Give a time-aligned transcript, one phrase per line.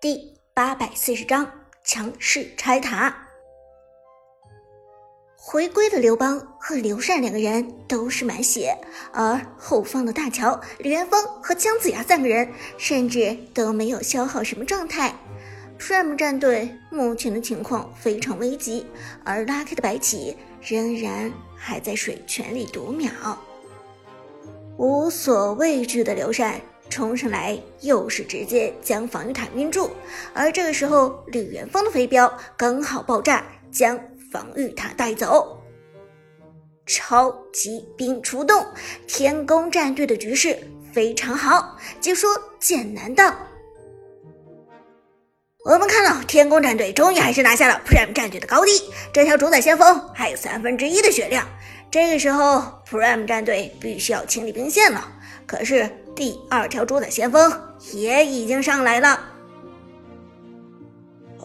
[0.00, 1.50] 第八百四十章
[1.82, 3.26] 强势拆塔。
[5.34, 8.78] 回归的刘邦和刘禅两个人都是满血，
[9.12, 15.12] 而后方的大乔、李元芳和姜子牙三个人甚至都没有消耗什么状态。
[15.80, 18.86] Prime 战队目前的情况非常危急，
[19.24, 23.10] 而拉开的白起仍然还在水泉里读秒。
[24.76, 26.60] 无所畏惧的刘禅。
[26.88, 29.90] 冲上来，又是直接将防御塔晕住。
[30.32, 33.98] 而这个时候，李元芳的飞镖刚好爆炸，将
[34.32, 35.62] 防御塔带走。
[36.86, 38.66] 超级兵出动，
[39.06, 40.58] 天宫战队的局势
[40.92, 41.76] 非常好。
[42.00, 43.34] 解说剑南道，
[45.66, 48.70] 我们看到天宫战队终于还是拿下了 Prime 战队的高地。
[49.12, 51.46] 这条主宰先锋还有三分之一的血量，
[51.90, 55.12] 这个时候 Prime 战队必须要清理兵线了。
[55.46, 55.88] 可是。
[56.18, 57.48] 第二条主宰先锋
[57.92, 59.20] 也已经上来了，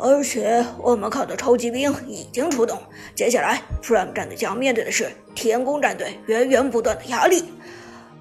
[0.02, 2.82] 而且我们靠的超级兵已经出动。
[3.14, 7.54] 接下来，Prime 战队将面对的是天宫战队源源不断的压力。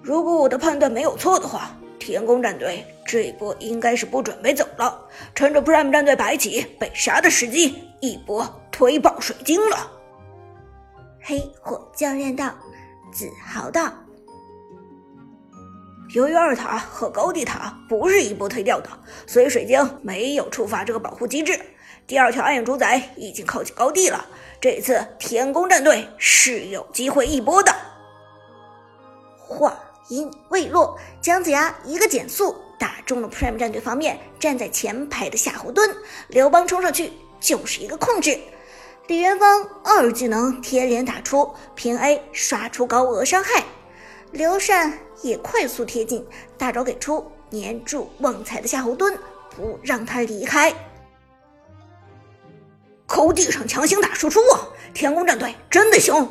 [0.03, 9.91] 如果我的判断没有错的话，天宫战队这一波应该是不准备走了，趁着 Prime 战队白起被杀的时机，一波推爆水晶了。
[11.23, 12.53] 黑火教练道，
[13.11, 13.91] 自豪道。
[16.13, 18.91] 由于二塔和高地塔不是一波推掉的，
[19.27, 21.59] 所以水晶没有触发这个保护机制。
[22.07, 24.27] 第二条暗影主宰已经靠近高地了，
[24.61, 27.75] 这次天宫战队是有机会一波的。
[29.39, 29.75] 话
[30.09, 35.91] 音未落，姜子牙一个减速打中了 Prime 战队方面站在前排的夏侯惇，
[36.29, 37.11] 刘邦冲上去
[37.41, 38.39] 就是一个控制。
[39.07, 43.65] 李元芳二技能贴脸打出平 A 刷出高额伤害。
[44.33, 49.15] 刘禅也快速贴近，大招给出，粘住旺财的夏侯惇，
[49.55, 50.73] 不让他离开。
[53.07, 54.69] 抠地上强行打输出啊！
[54.95, 56.27] 天宫战队真的凶！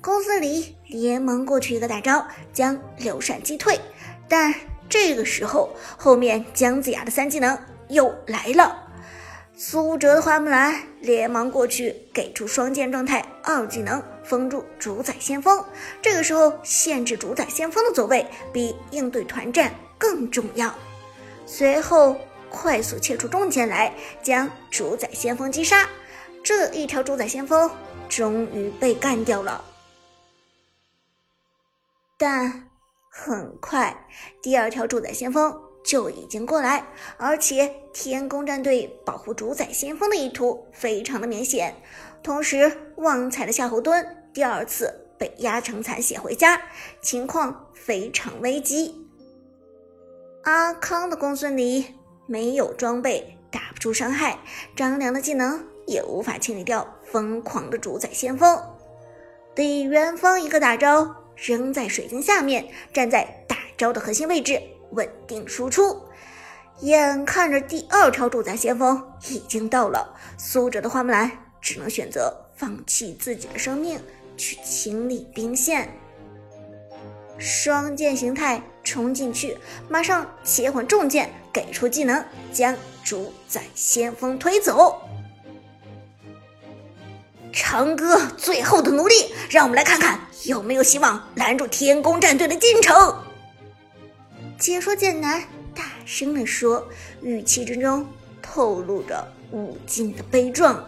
[0.00, 3.78] 公孙离连忙过去一个大招，将刘禅击退。
[4.26, 4.54] 但
[4.88, 5.68] 这个时候，
[5.98, 8.84] 后面姜子牙的三技能又来了。
[9.54, 15.64] 苏哲的花木兰连忙过去，给出双剑状态二技能封住主宰先锋。
[16.02, 20.74] 这个时候，限制主宰先锋的走位比应对团战更重要。
[21.46, 22.16] 随后，
[22.50, 25.88] 快速切出重剑来，将主宰先锋击杀。
[26.42, 27.70] 这一条主宰先锋
[28.08, 29.64] 终于被干掉了。
[32.18, 32.68] 但
[33.10, 34.06] 很快，
[34.42, 35.62] 第二条主宰先锋。
[35.86, 36.84] 就已经过来，
[37.16, 41.72] 而且天宫战队保护主宰先锋的意图非常的明显。
[42.24, 44.04] 同时，旺财的夏侯惇
[44.36, 46.60] 第二次被压成残血回家，
[47.00, 48.94] 情况非常危机。
[50.42, 51.86] 阿康的公孙离
[52.26, 54.36] 没有装备，打不出伤害；
[54.76, 58.62] 张良的技能也无法清理掉疯狂的主宰先锋。
[59.54, 64.60] 李元芳一个大招扔在水晶下面，站在大招的核心位置。
[64.90, 66.02] 稳定输出，
[66.80, 73.98] 眼看着第二条主宰先锋已经到了，苏哲的花木兰只能选择放弃自己的生命
[74.36, 75.88] 去清理兵线。
[77.38, 79.56] 双剑形态冲进去，
[79.88, 82.74] 马上切换重剑，给出技能将
[83.04, 85.00] 主宰先锋推走。
[87.52, 89.14] 长歌最后的努力，
[89.50, 92.94] 让我们来看看有没有希望拦住天宫战队的进程。
[94.58, 95.42] 解说剑南
[95.74, 96.86] 大声地说，
[97.22, 98.06] 语气之中
[98.40, 100.82] 透露着无尽的悲壮。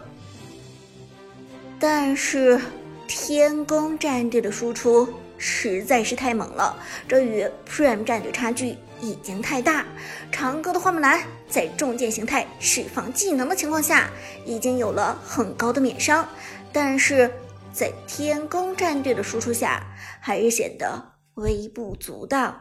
[1.79, 2.59] 但是
[3.09, 6.77] 天宫战队的输出实在是太猛了，
[7.07, 9.83] 这与 Prime 战队差距已经太大。
[10.31, 11.19] 长歌的花木兰
[11.49, 14.11] 在重剑形态释放技能的情况下，
[14.45, 16.29] 已经有了很高的免伤，
[16.71, 17.31] 但是
[17.73, 19.83] 在天宫战队的输出下，
[20.21, 22.55] 还是显得微不足道。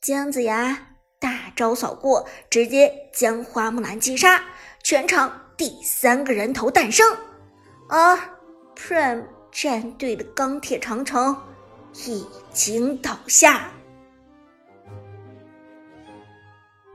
[0.00, 4.40] 姜子牙大招扫过，直接将花木兰击杀，
[4.84, 7.04] 全场第三个人头诞生。
[7.88, 8.16] 而
[8.78, 11.36] Prime 战队的钢铁长城
[12.06, 13.70] 已经倒下。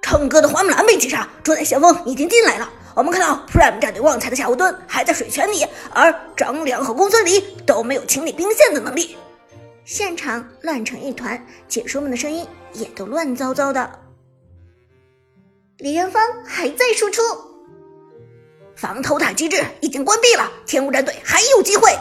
[0.01, 2.71] 唱歌的花木兰被击杀，主宰先锋已经进来了。
[2.95, 9.17] 我们看到 Prime 战队旺财的夏侯惇还在水泉里，而张良和公孙离都没有清理兵线的能力。
[9.83, 13.99] 现场乱成一团，解说们的声音也都乱糟糟的。
[15.79, 17.21] 李元芳还在输出，
[18.83, 21.97] 防偷塔机制已经关闭了，天宫战队还有机会，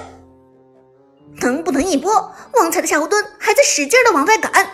[1.40, 2.12] 能不能一波？
[2.54, 4.68] 旺财的夏侯惇还在使劲的往外赶。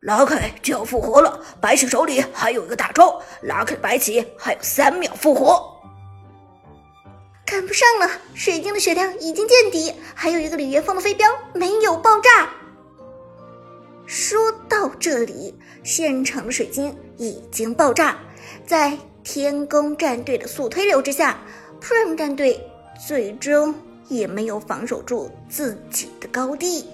[0.00, 5.62] 拉开就要复活了，白起手里还有一个大招，拉开白起还有三秒复活，
[7.44, 8.10] 赶不上了。
[8.32, 12.48] 水晶的血量已经见底，还有一个李元芳的飞镖没有爆炸。
[14.06, 15.54] 说到这里，
[15.84, 18.16] 现场的水晶已经爆炸，
[18.66, 21.38] 在天宫战队的速推流之下
[21.80, 22.60] ，Prime 战队
[23.06, 23.74] 最终
[24.08, 26.88] 也没有防守住自己的高地，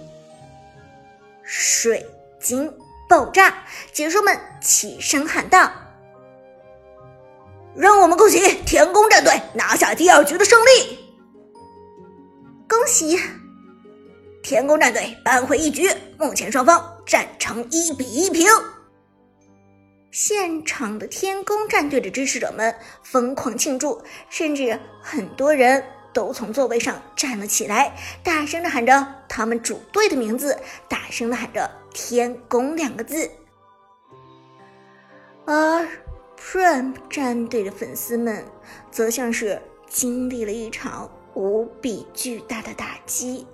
[1.43, 2.07] 水
[2.41, 2.73] 晶。
[3.11, 3.65] 爆炸！
[3.91, 5.73] 解说们齐声喊道
[7.75, 10.99] ：“让我们恭喜天宫战队拿下第二局的胜利！
[12.69, 13.19] 恭喜
[14.43, 18.47] 天宫战队扳回一局，目前双方战成一比一平。”
[20.11, 25.85] 现场的天宫战队的支持者们疯狂庆祝，甚至很多人。
[26.11, 27.95] 都从座位上站了起来，
[28.25, 30.59] 大声的喊着他们主队的名字，
[30.89, 33.31] 大声的喊着“天宫”两个字。
[35.45, 35.87] 而
[36.37, 38.45] Prime 战队的粉丝们
[38.91, 43.47] 则像是经历了一场无比巨大的打击，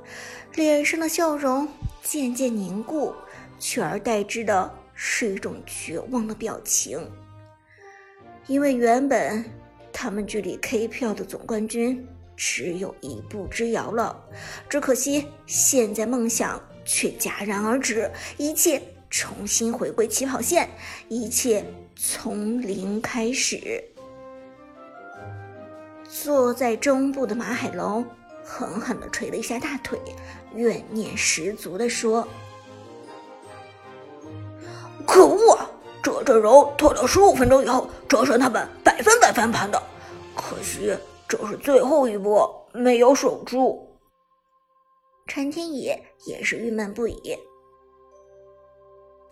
[0.55, 1.69] 脸上的笑容
[2.03, 3.13] 渐渐凝固，
[3.59, 7.11] 取而代之的是一种绝望的表情，
[8.47, 9.45] 因为原本
[9.93, 12.07] 他们距离 K 票的总冠军。
[12.37, 14.21] 只有一步之遥了，
[14.69, 20.69] 只可惜现在梦想却戛然而止，一切重新回归起跑线，
[21.09, 21.65] 一切
[21.95, 23.85] 从零开始。
[26.09, 28.05] 坐在中部的马海龙
[28.43, 29.97] 狠狠地捶了一下大腿，
[30.57, 32.27] 怨念十足地说
[35.07, 35.71] ：“可恶啊，
[36.03, 39.83] 这阵容拖到十五分钟以后，折神他们百分百翻盘的，
[40.35, 40.97] 可惜。”
[41.27, 43.99] 这是最后一波，没有守住。
[45.27, 47.37] 陈天野也是郁闷不已。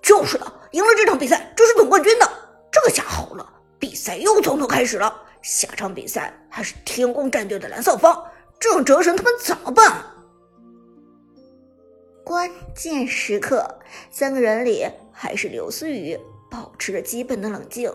[0.01, 2.29] 就是的，赢了这场比赛就是总冠军的。
[2.73, 3.47] 这下好了，
[3.79, 5.15] 比赛又从头开始了。
[5.43, 8.25] 下场比赛还是天宫战队的蓝色方，
[8.59, 10.03] 这样折神他们怎么办？
[12.25, 13.79] 关键时刻，
[14.11, 16.19] 三个人里还是刘思雨
[16.51, 17.93] 保持着基本的冷静，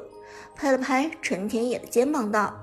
[0.55, 2.55] 拍了拍陈天野的肩膀道。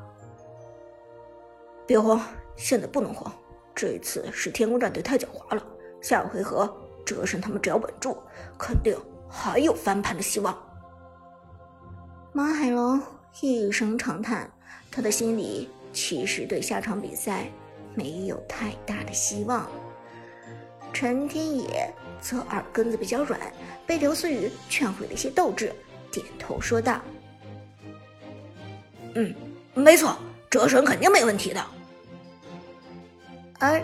[1.87, 2.21] 别慌，
[2.57, 3.33] 现在不能慌。
[3.75, 5.67] 这一次是天宫战队太狡猾了，
[6.01, 6.73] 下回合
[7.05, 8.17] 折神他们只要稳住，
[8.57, 8.97] 肯定
[9.29, 10.57] 还有翻盘的希望。
[12.33, 13.01] 马海龙
[13.41, 14.51] 一声长叹，
[14.91, 17.51] 他的心里其实对下场比赛
[17.95, 19.69] 没有太大的希望。
[20.93, 21.93] 陈天野
[22.25, 23.39] 则耳根子比较软，
[23.87, 25.71] 被刘思雨劝回了一些斗志，
[26.11, 27.03] 点头说道
[29.15, 29.35] ：“嗯，
[29.75, 30.17] 没错。”
[30.51, 31.61] 折损肯定没问题的。
[33.59, 33.83] 而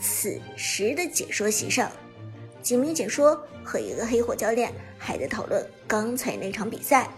[0.00, 1.92] 此时的解说席上，
[2.62, 7.10] 几名解说和一个黑火教练还在讨论刚才那场比赛。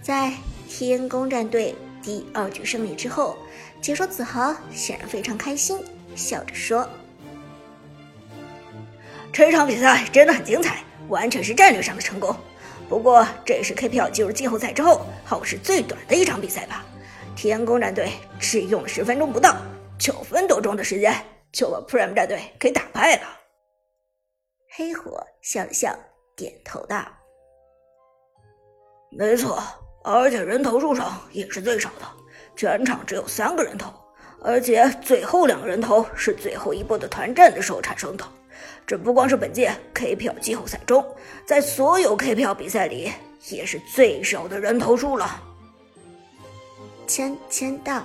[0.00, 0.32] 在
[0.70, 3.36] 天宫战队第二局胜利之后，
[3.82, 5.78] 解说子豪显然非常开心，
[6.16, 6.88] 笑着说
[9.34, 12.32] ：“这场比赛真的很精彩，完全是战略上的成功。
[12.88, 16.86] 不过这也是 KPL 进入季后赛之后耗时最短的一场比赛吧。”
[17.34, 19.56] 天宫战队只用了十分钟不到，
[19.98, 21.12] 九分多钟的时间
[21.50, 23.22] 就把 Prime 战队给打败了。
[24.76, 25.92] 黑火笑了笑，
[26.36, 27.04] 点头道
[29.10, 29.60] ：“没错，
[30.04, 32.06] 而且人头数上也是最少的，
[32.54, 33.92] 全场只有三个人头，
[34.40, 38.24] 而且最后两个人头是最后一波的团战的时候产生的。
[38.86, 41.04] 这不光是本届 KPL 季后赛中，
[41.46, 43.12] 在所有 KPL 比赛里
[43.48, 45.42] 也是最少的人头数了。”
[47.06, 48.02] 签签到，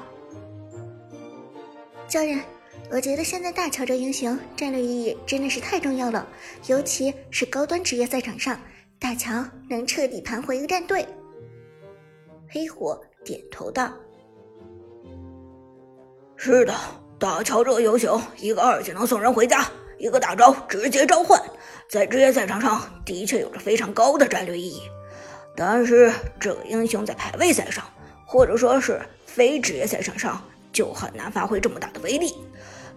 [2.07, 2.43] 教练，
[2.91, 6.27] 我觉得现在大乔这英雄战略意义真的是太重要了，
[6.67, 8.59] 尤其是高端职业赛场上，
[8.99, 11.05] 大乔能彻底盘活一个战队。
[12.49, 13.93] 黑火点头道
[16.35, 16.73] ：“是的，
[17.17, 19.65] 大乔这个英雄，一个二技能送人回家，
[19.99, 21.39] 一个大招直接召唤，
[21.87, 24.81] 在职业赛场上的确有着非常高的战略意义。
[25.55, 27.83] 但是这个英雄在排位赛上。”
[28.31, 30.39] 或者说是非职业赛场上
[30.71, 32.31] 就很难发挥这么大的威力，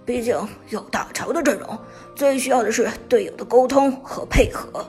[0.05, 0.37] 毕竟
[0.69, 1.79] 有大乔的阵容，
[2.15, 4.85] 最需要的是队友的沟通和配合。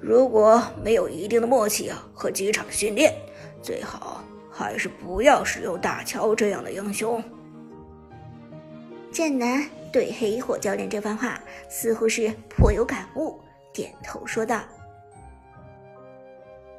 [0.00, 3.14] 如果没有一定的默契和几场训练，
[3.60, 7.22] 最好还是不要使用大乔这样的英雄。
[9.14, 11.40] 剑南对黑火教练这番话
[11.70, 13.40] 似乎是颇有感悟，
[13.72, 14.60] 点头说道：“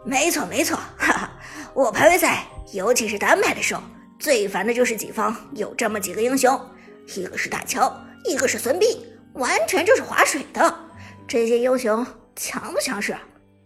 [0.03, 1.31] 没错，没错，哈哈，
[1.73, 3.81] 我排位赛。”尤其是单排的时候，
[4.19, 6.59] 最烦的就是己方有这么几个英雄，
[7.15, 8.97] 一个是大乔，一个是孙膑，
[9.35, 10.75] 完全就是划水的。
[11.27, 13.15] 这些英雄强不强势，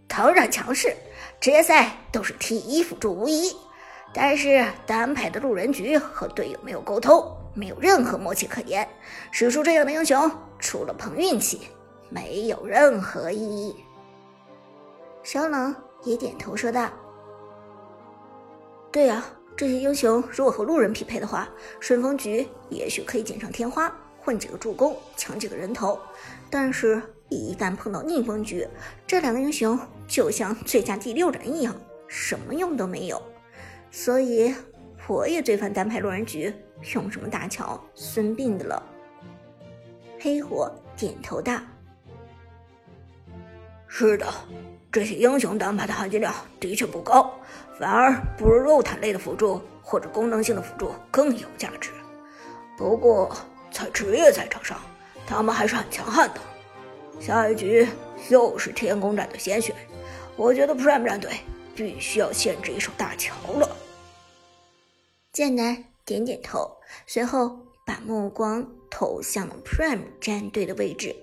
[0.07, 0.95] 当然强势，
[1.39, 3.51] 职业赛都是替一辅助无疑。
[4.11, 7.23] 但是单排的路人局和队友没有沟通，
[7.53, 8.87] 没有任何默契可言。
[9.31, 11.67] 使出这样的英雄，除了碰运气，
[12.09, 13.75] 没有任何意义。
[15.21, 16.89] 小冷也点头说道
[18.91, 19.23] ：“对呀，
[19.55, 21.47] 这些英雄如果和路人匹配的话，
[21.79, 25.99] 顺风局也许可以锦上添花，混几个助攻，抢几个人头。
[26.49, 26.99] 但是，
[27.29, 28.67] 一旦碰到逆风局，
[29.05, 31.75] 这两个英雄就像最佳第六人一样，
[32.07, 33.21] 什么用都没有。”
[33.91, 34.53] 所以，
[35.07, 36.53] 我也最烦单排路人局
[36.93, 38.81] 用什么大乔、孙膑的了。
[40.19, 41.59] 黑火点头道
[43.87, 44.27] ：“是的，
[44.91, 47.33] 这些英雄单排的含金量的确不高，
[47.79, 51.89] 反而不如肉坦类的辅助或者功能性的辅助更有价值。
[52.77, 53.35] 不过，
[53.71, 54.79] 在职业赛场上，
[55.25, 56.39] 他们还是很强悍的。
[57.19, 57.87] 下一局
[58.29, 59.75] 又是天宫战队先选，
[60.35, 61.31] 我觉得 Prime 战队。”
[61.79, 63.77] 必须要限制一手大乔了。
[65.31, 66.69] 剑南点点头，
[67.07, 71.15] 随后把目光投向了 Prime 战队的位置。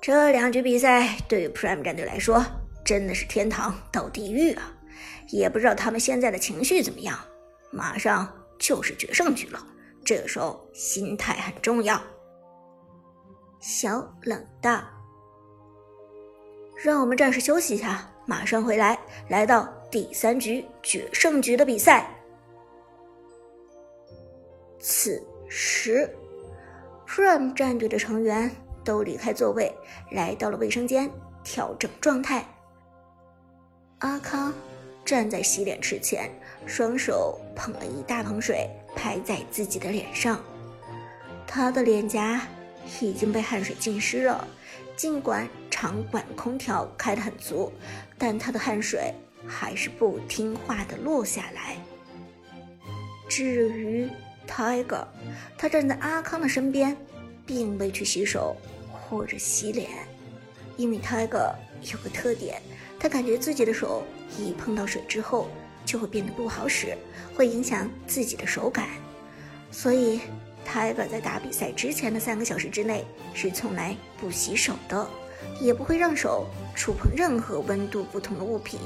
[0.00, 2.44] 这两局比赛对于 Prime 战队来说
[2.84, 4.72] 真的是天堂到地狱啊！
[5.30, 7.18] 也不知道他们现在的情绪怎么样。
[7.72, 9.66] 马上就是决胜局了，
[10.04, 12.00] 这个时候心态很重要。
[13.58, 14.84] 小冷道
[16.84, 18.98] ：“让我们暂时休息一下。”马上回来，
[19.28, 22.08] 来到第三局决胜局的比赛。
[24.78, 26.08] 此时
[27.06, 28.50] ，Prime 战队的成员
[28.84, 29.72] 都离开座位，
[30.10, 31.10] 来到了卫生间
[31.44, 32.44] 调整状态。
[33.98, 34.52] 阿康
[35.04, 36.30] 站在洗脸池前，
[36.66, 40.40] 双手捧了一大盆水，拍在自己的脸上，
[41.46, 42.40] 他的脸颊
[43.00, 44.46] 已经被汗水浸湿了。
[44.96, 45.48] 尽管
[45.82, 47.72] 场馆空调开得很足，
[48.16, 49.12] 但他的汗水
[49.48, 51.76] 还是不听话的落下来。
[53.28, 54.08] 至于
[54.46, 55.04] Tiger，
[55.58, 56.96] 他站在阿康的身边，
[57.44, 58.56] 并未去洗手
[58.92, 59.90] 或者洗脸，
[60.76, 61.52] 因为 Tiger
[61.92, 62.62] 有个特点，
[62.96, 64.04] 他感觉自己的手
[64.38, 65.48] 一碰到水之后
[65.84, 66.96] 就会变得不好使，
[67.34, 68.86] 会影响自己的手感，
[69.72, 70.20] 所以。
[70.64, 75.04] Tiger 在打比赛之前的三个小时之内是从来不洗手的，
[75.60, 78.80] 也不会让手触碰任何温度不同的物品，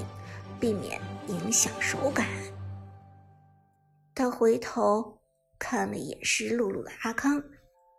[0.60, 2.26] 避免影响手感。
[4.14, 5.18] 他回头
[5.58, 7.42] 看了一眼湿漉漉的阿康，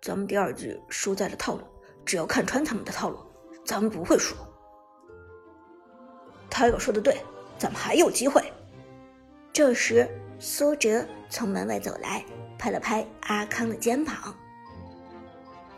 [0.00, 1.64] 咱们第二局输在了套路，
[2.04, 3.18] 只要看穿他们的套路，
[3.64, 4.34] 咱们不会输。
[6.48, 7.16] 他要说的对，
[7.58, 8.42] 咱们还有机会。
[9.52, 10.08] 这时，
[10.38, 12.24] 苏哲从门外走来，
[12.58, 14.36] 拍了拍阿康的肩膀：“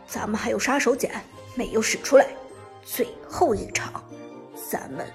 [0.07, 1.09] 咱们还有杀手锏
[1.55, 2.27] 没有使出来，
[2.83, 4.03] 最后一场，
[4.69, 5.05] 咱们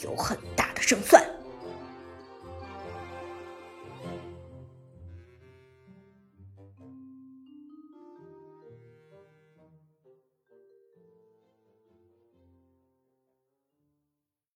[0.00, 1.22] 有很大的胜算。”